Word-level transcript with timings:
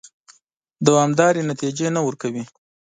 دوامدارې 0.85 1.41
نتیجې 1.51 1.87
نه 1.95 2.01
ورکوي. 2.07 2.43